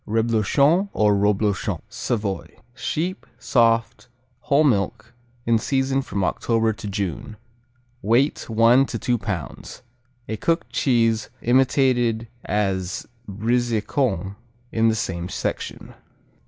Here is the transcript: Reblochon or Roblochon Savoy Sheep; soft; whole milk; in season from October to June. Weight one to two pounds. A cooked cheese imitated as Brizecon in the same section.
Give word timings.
Reblochon 0.07 0.89
or 0.93 1.13
Roblochon 1.15 1.79
Savoy 1.87 2.55
Sheep; 2.73 3.27
soft; 3.37 4.07
whole 4.39 4.63
milk; 4.63 5.13
in 5.45 5.59
season 5.59 6.01
from 6.01 6.23
October 6.23 6.73
to 6.73 6.87
June. 6.87 7.37
Weight 8.01 8.49
one 8.49 8.87
to 8.87 8.97
two 8.97 9.19
pounds. 9.19 9.83
A 10.27 10.37
cooked 10.37 10.71
cheese 10.73 11.29
imitated 11.43 12.27
as 12.43 13.05
Brizecon 13.29 14.37
in 14.71 14.87
the 14.89 14.95
same 14.95 15.29
section. 15.29 15.93